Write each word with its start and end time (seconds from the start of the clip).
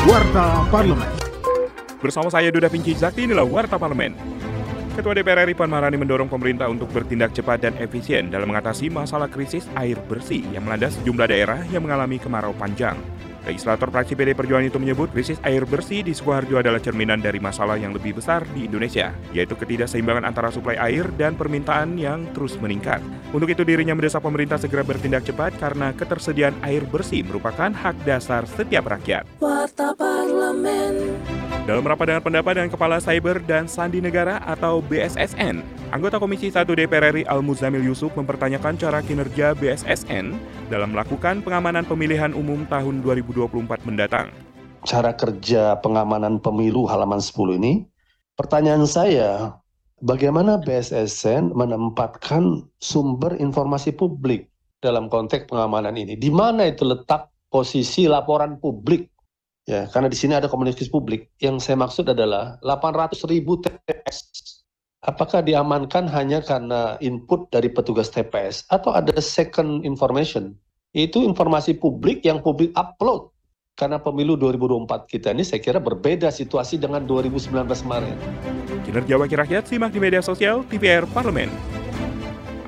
Warta 0.00 0.64
Parlemen. 0.72 1.12
Bersama 2.00 2.32
saya 2.32 2.48
Duda 2.48 2.72
Vinci 2.72 2.96
Zakti, 2.96 3.28
inilah 3.28 3.44
Warta 3.44 3.76
Parlemen. 3.76 4.16
Ketua 4.96 5.12
DPR 5.12 5.44
RI 5.44 5.52
Puan 5.52 5.68
Maharani 5.68 6.00
mendorong 6.00 6.24
pemerintah 6.24 6.72
untuk 6.72 6.88
bertindak 6.88 7.36
cepat 7.36 7.68
dan 7.68 7.76
efisien 7.76 8.32
dalam 8.32 8.48
mengatasi 8.48 8.88
masalah 8.88 9.28
krisis 9.28 9.68
air 9.76 10.00
bersih 10.08 10.40
yang 10.56 10.64
melanda 10.64 10.88
sejumlah 10.88 11.28
daerah 11.28 11.60
yang 11.68 11.84
mengalami 11.84 12.16
kemarau 12.16 12.56
panjang. 12.56 12.96
Legislator 13.48 13.88
fraksi 13.88 14.12
PD 14.12 14.36
Perjuangan 14.36 14.68
itu 14.68 14.76
menyebut 14.76 15.08
krisis 15.12 15.40
air 15.40 15.64
bersih 15.64 16.04
di 16.04 16.12
Sukoharjo 16.12 16.60
adalah 16.60 16.76
cerminan 16.76 17.24
dari 17.24 17.40
masalah 17.40 17.80
yang 17.80 17.96
lebih 17.96 18.20
besar 18.20 18.44
di 18.52 18.68
Indonesia, 18.68 19.16
yaitu 19.32 19.56
ketidakseimbangan 19.56 20.28
antara 20.28 20.52
suplai 20.52 20.76
air 20.76 21.08
dan 21.16 21.36
permintaan 21.36 21.96
yang 21.96 22.28
terus 22.36 22.60
meningkat. 22.60 23.00
Untuk 23.32 23.48
itu 23.48 23.64
dirinya 23.64 23.96
mendesak 23.96 24.20
pemerintah 24.20 24.60
segera 24.60 24.84
bertindak 24.84 25.24
cepat 25.24 25.56
karena 25.56 25.96
ketersediaan 25.96 26.56
air 26.60 26.84
bersih 26.84 27.24
merupakan 27.24 27.72
hak 27.72 27.96
dasar 28.04 28.44
setiap 28.44 28.92
rakyat. 28.92 29.24
Warta 29.40 29.96
Parlemen. 29.96 31.16
Dalam 31.68 31.86
rapat 31.86 32.10
dengan 32.10 32.24
pendapat 32.24 32.52
dengan 32.58 32.70
Kepala 32.72 32.98
Cyber 32.98 33.38
dan 33.46 33.70
Sandi 33.70 34.02
Negara 34.02 34.42
atau 34.42 34.82
BSSN, 34.82 35.62
anggota 35.94 36.18
Komisi 36.18 36.50
1 36.50 36.66
DPR 36.66 37.14
RI 37.14 37.22
Al-Muzamil 37.30 37.86
Yusuf 37.86 38.10
mempertanyakan 38.18 38.74
cara 38.74 38.98
kinerja 39.04 39.54
BSSN 39.54 40.34
dalam 40.70 40.94
melakukan 40.94 41.42
pengamanan 41.42 41.82
pemilihan 41.82 42.30
umum 42.30 42.62
tahun 42.70 43.02
2024 43.02 43.82
mendatang. 43.82 44.30
Cara 44.86 45.12
kerja 45.12 45.76
pengamanan 45.82 46.38
pemilu 46.38 46.86
halaman 46.86 47.18
10 47.18 47.58
ini, 47.58 47.84
pertanyaan 48.38 48.86
saya, 48.86 49.58
bagaimana 50.00 50.62
BSSN 50.62 51.52
menempatkan 51.52 52.64
sumber 52.78 53.36
informasi 53.36 53.92
publik 53.92 54.48
dalam 54.80 55.10
konteks 55.10 55.50
pengamanan 55.50 55.98
ini? 55.98 56.16
Di 56.16 56.30
mana 56.32 56.70
itu 56.70 56.86
letak 56.86 57.28
posisi 57.50 58.08
laporan 58.08 58.56
publik 58.56 59.10
Ya, 59.68 59.86
karena 59.86 60.10
di 60.10 60.18
sini 60.18 60.34
ada 60.34 60.50
komunikasi 60.50 60.90
publik. 60.90 61.30
Yang 61.38 61.70
saya 61.70 61.78
maksud 61.78 62.02
adalah 62.10 62.58
800 62.58 63.22
ribu 63.30 63.60
TPS. 63.62 64.59
Apakah 65.00 65.40
diamankan 65.40 66.04
hanya 66.12 66.44
karena 66.44 67.00
input 67.00 67.48
dari 67.48 67.72
petugas 67.72 68.12
TPS 68.12 68.68
atau 68.68 68.92
ada 68.92 69.16
second 69.16 69.80
information? 69.80 70.52
Itu 70.92 71.24
informasi 71.24 71.80
publik 71.80 72.20
yang 72.28 72.44
publik 72.44 72.68
upload. 72.76 73.32
Karena 73.80 73.96
pemilu 73.96 74.36
2024 74.36 75.08
kita 75.08 75.32
ini 75.32 75.40
saya 75.40 75.64
kira 75.64 75.80
berbeda 75.80 76.28
situasi 76.28 76.76
dengan 76.76 77.08
2019 77.08 77.48
kemarin. 77.80 78.12
Kinerja 78.84 79.16
Wakil 79.16 79.40
Rakyat 79.40 79.72
simak 79.72 79.96
di 79.96 80.04
media 80.04 80.20
sosial 80.20 80.68
TVR 80.68 81.08
Parlemen. 81.08 81.48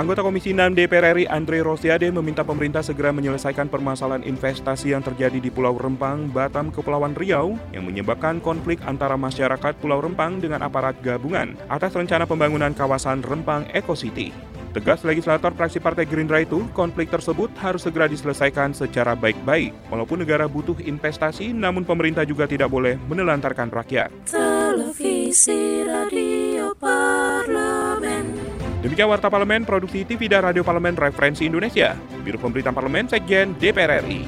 Anggota 0.00 0.24
Komisi 0.24 0.56
6 0.56 0.72
DPR 0.72 1.12
RI 1.12 1.28
Andre 1.28 1.60
Rosiade 1.60 2.08
meminta 2.08 2.40
pemerintah 2.40 2.80
segera 2.80 3.12
menyelesaikan 3.12 3.68
permasalahan 3.68 4.24
investasi 4.24 4.96
yang 4.96 5.04
terjadi 5.04 5.36
di 5.36 5.52
Pulau 5.52 5.76
Rempang, 5.76 6.32
Batam, 6.32 6.72
Kepulauan 6.72 7.12
Riau 7.12 7.60
yang 7.68 7.84
menyebabkan 7.84 8.40
konflik 8.40 8.80
antara 8.88 9.20
masyarakat 9.20 9.76
Pulau 9.76 10.00
Rempang 10.00 10.40
dengan 10.40 10.64
aparat 10.64 10.96
gabungan 11.04 11.52
atas 11.68 11.92
rencana 11.92 12.24
pembangunan 12.24 12.72
kawasan 12.72 13.20
Rempang 13.20 13.68
Eco 13.76 13.92
City. 13.92 14.32
Tegas 14.72 15.04
legislator 15.04 15.52
fraksi 15.52 15.84
Partai 15.84 16.08
Gerindra 16.08 16.40
itu, 16.40 16.64
konflik 16.72 17.12
tersebut 17.12 17.52
harus 17.60 17.84
segera 17.84 18.08
diselesaikan 18.08 18.72
secara 18.72 19.12
baik-baik. 19.12 19.92
Walaupun 19.92 20.24
negara 20.24 20.48
butuh 20.48 20.80
investasi, 20.80 21.52
namun 21.52 21.84
pemerintah 21.84 22.24
juga 22.24 22.48
tidak 22.48 22.72
boleh 22.72 22.96
menelantarkan 23.04 23.68
rakyat. 23.68 24.08
Televisi 24.32 25.84
Radio. 25.84 26.72
Demikian 28.80 29.12
Warta 29.12 29.28
Parlemen, 29.28 29.68
Produksi 29.68 30.08
TV 30.08 30.24
dan 30.24 30.48
Radio 30.48 30.64
Parlemen 30.64 30.96
Referensi 30.96 31.44
Indonesia. 31.44 31.92
Biro 32.24 32.40
Pemberitaan 32.40 32.72
Parlemen, 32.72 33.12
Sekjen 33.12 33.52
DPR 33.60 34.00
RI. 34.00 34.24